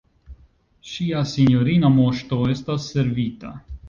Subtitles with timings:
[0.91, 3.53] Ŝia sinjorina Moŝto estas servita!